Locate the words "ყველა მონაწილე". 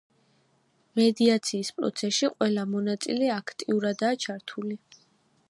2.33-3.31